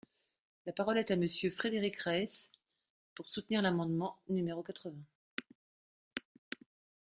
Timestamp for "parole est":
0.73-1.11